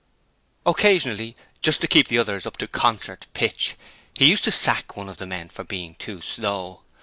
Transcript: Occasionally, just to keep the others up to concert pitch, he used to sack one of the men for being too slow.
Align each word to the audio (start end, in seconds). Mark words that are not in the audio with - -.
Occasionally, 0.65 1.35
just 1.61 1.79
to 1.81 1.87
keep 1.87 2.07
the 2.07 2.17
others 2.17 2.47
up 2.47 2.57
to 2.57 2.67
concert 2.67 3.27
pitch, 3.35 3.75
he 4.15 4.25
used 4.25 4.43
to 4.45 4.51
sack 4.51 4.97
one 4.97 5.07
of 5.09 5.17
the 5.17 5.27
men 5.27 5.47
for 5.49 5.63
being 5.63 5.93
too 5.93 6.21
slow. 6.21 6.81